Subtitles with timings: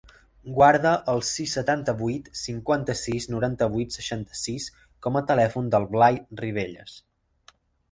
[0.59, 4.67] Guarda el sis, setanta-vuit, cinquanta-sis, noranta-vuit, seixanta-sis
[5.07, 6.99] com a telèfon del Blai Ribelles.